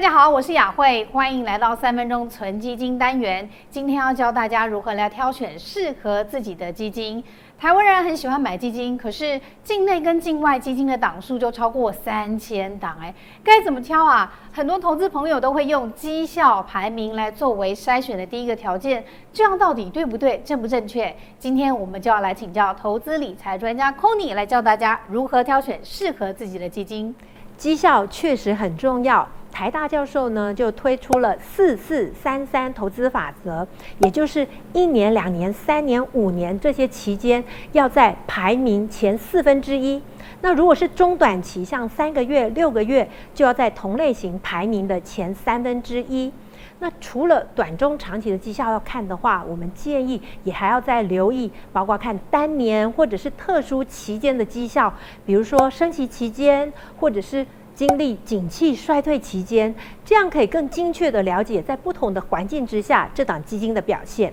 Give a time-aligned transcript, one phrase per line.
[0.00, 3.46] 大家好，我是雅慧，欢迎来到三分钟存基金单元。
[3.68, 7.22] 今天要教大家如何来挑选适合自己的基金。
[7.58, 13.14] 台湾人很喜欢买基金，可是境内跟境外基金的档数就超过三千档，哎，
[13.44, 14.32] 该怎么挑啊？
[14.50, 19.04] 很多投资朋友都会用绩效排名来作为筛选的第一个条件，
[19.34, 20.38] 这样到底对不对？
[20.38, 21.14] 正不正确？
[21.38, 27.14] 今天我们就要来请教投资理财专家 c o n y 来教大家如何挑选适合自己的基金。
[27.58, 29.28] 绩效确实很重要。
[29.52, 33.66] 台大教授呢就推出了四四三三投资法则，
[33.98, 37.42] 也就是一年、两年、三年、五年这些期间
[37.72, 40.00] 要在排名前四分之一。
[40.40, 46.32] 那如果是中短期，像三个月、六个月，就要在同类型排名的前三分之一。
[46.78, 54.90] 那除了短中长期的绩效要看的话，我们建议也还要再留意，包括看单年或者是特殊期间的绩效，
[55.26, 57.46] 比如说升息期间，或者是。
[57.80, 64.30] 经历景气衰退期间，这样可以更精确地了解在不同的环境之下，这档基金的表现。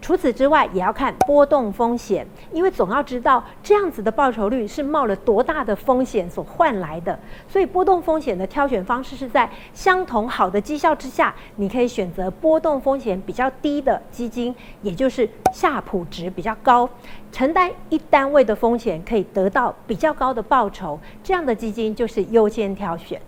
[0.00, 7.18] 除此之外，也要看波动风险，因为总要知道这样子的报酬率是冒了多大的风险所换来的。
[7.48, 16.88] 所以，波动风险的挑选方式是在相同好的绩效之下，你可以选择波动风险比较低的基金，也就是夏普值比较高，
[17.32, 23.20] 承担一单位的风险可以得到比较高的报酬，这样的基金就是优先挑选。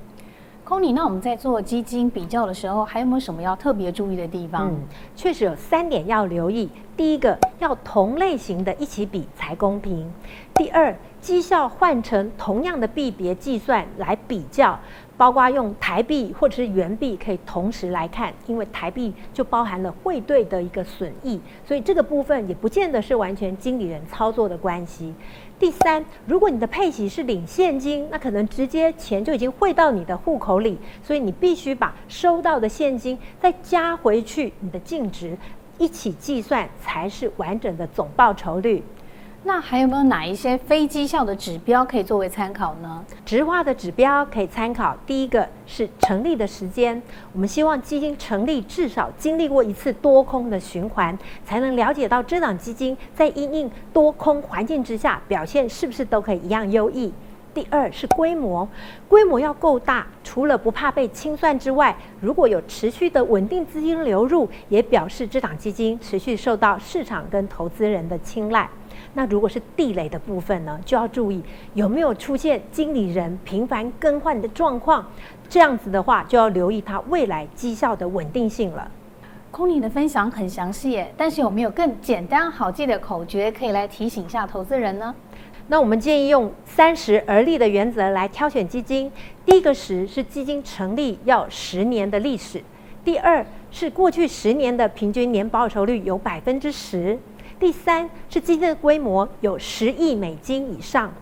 [0.71, 4.71] Conny，那我们在做基金比较的时候，还有没有什么要特别注意的地方？
[4.71, 4.77] 嗯，
[5.17, 6.71] 确实有三点要留意。
[6.97, 10.05] 第一个，要同类型的一起比才公平；
[10.55, 14.79] 第二，绩效换成同样的币别计算来比较。
[15.21, 25.12] 包括用台币或者是元币可以同时来看，因为台币就包含了汇兑的一个损益，所以这个部分也不见得是完全经理人操作的关系。
[25.59, 35.37] 第三，如果你的配息是领现金，那可能直接钱就已经汇到你的户口里，所以你必须把收到的现金再加回去你的净值，
[35.77, 38.83] 一起计算才是完整的总报酬率。
[39.43, 43.03] 那还有没有哪一些非绩效的指标可以作为参考呢？
[43.25, 47.01] 直化的指标可以参考，第一个是成立的时间，
[47.33, 57.11] 我们希望基金成立至少经历过一次多空的循环，才能了解到这档基金在因应多空环境之下表现是不是都可以一样优异。
[57.55, 58.69] 第二是规模，
[59.09, 68.69] 规模要够大，除了不怕被清算之外，如果有持续的稳定资金流入，也表示这档基金持续受到市场跟投资人的青睐。
[69.15, 71.43] 那如果是地雷的部分呢，就要注意
[71.75, 75.04] 有没有出现经理人频繁更换的状况。
[75.48, 78.91] 这样子的话，就要留意它未来绩效的稳定性了。
[79.53, 85.12] Conny 的分享很详细耶，但是有没有更简单好记的口诀可以来提醒一下投资人呢？
[85.66, 89.10] 那我们建议用三十而立的原则来挑选基金。
[89.44, 92.62] 第一个十是基金成立要十年的历史，
[93.04, 97.19] 第二是过去十年的平均年报酬率有百分之十。
[97.60, 101.12] 第三是基金的规模有十亿美金以上。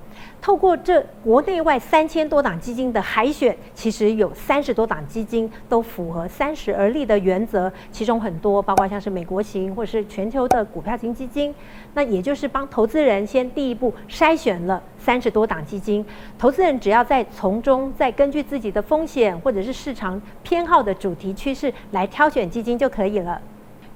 [0.41, 11.53] 透过这国内外三千多档基金的海选，其实有三十多档基金都符合三十而立的原则，其中很多包括像是美国型或者是全球的股票型基金。
[11.95, 16.07] 那也就是帮投资人先第一步筛选了三十多档基金，
[16.39, 23.41] 投资人只要在从中再根据自己的风险或者是市场偏好的主题趋势来挑选基金就可以了。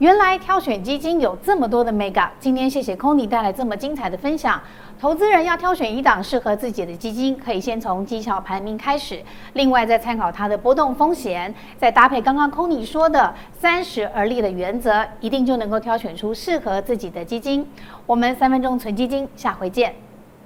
[0.03, 4.61] 原来挑选基金有这么多的 mega，今天谢谢 c o n y 带来这么精彩的分享。
[5.01, 17.65] 投资人要挑选一档适合自己的基金，可以先从绩效排名开始，另外再参考它的波动风险，再搭配刚刚 c o n y 说的三十而立的原则，一定就能够挑选出适合自己的基金。
[18.05, 19.95] 我们三分钟存基金，下回见。